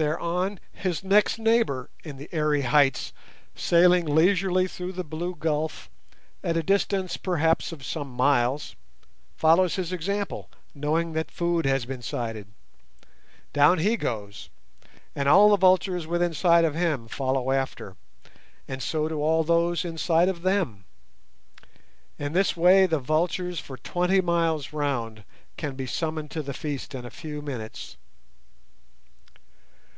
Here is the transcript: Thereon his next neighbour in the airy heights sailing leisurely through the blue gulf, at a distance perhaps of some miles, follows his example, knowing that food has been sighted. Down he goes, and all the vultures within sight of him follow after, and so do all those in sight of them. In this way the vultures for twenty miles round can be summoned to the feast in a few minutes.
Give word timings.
Thereon 0.00 0.60
his 0.72 1.02
next 1.02 1.40
neighbour 1.40 1.90
in 2.04 2.18
the 2.18 2.28
airy 2.30 2.62
heights 2.62 3.12
sailing 3.56 4.06
leisurely 4.06 4.68
through 4.68 4.92
the 4.92 5.02
blue 5.02 5.34
gulf, 5.34 5.90
at 6.44 6.56
a 6.56 6.62
distance 6.62 7.16
perhaps 7.16 7.72
of 7.72 7.84
some 7.84 8.08
miles, 8.08 8.76
follows 9.36 9.74
his 9.74 9.92
example, 9.92 10.50
knowing 10.72 11.14
that 11.14 11.32
food 11.32 11.66
has 11.66 11.84
been 11.84 12.00
sighted. 12.00 12.46
Down 13.52 13.78
he 13.78 13.96
goes, 13.96 14.50
and 15.16 15.28
all 15.28 15.48
the 15.48 15.56
vultures 15.56 16.06
within 16.06 16.32
sight 16.32 16.64
of 16.64 16.76
him 16.76 17.08
follow 17.08 17.50
after, 17.50 17.96
and 18.68 18.80
so 18.80 19.08
do 19.08 19.20
all 19.20 19.42
those 19.42 19.84
in 19.84 19.98
sight 19.98 20.28
of 20.28 20.42
them. 20.42 20.84
In 22.20 22.34
this 22.34 22.56
way 22.56 22.86
the 22.86 23.00
vultures 23.00 23.58
for 23.58 23.76
twenty 23.76 24.20
miles 24.20 24.72
round 24.72 25.24
can 25.56 25.74
be 25.74 25.86
summoned 25.86 26.30
to 26.30 26.42
the 26.44 26.54
feast 26.54 26.94
in 26.94 27.04
a 27.04 27.10
few 27.10 27.42
minutes. 27.42 27.96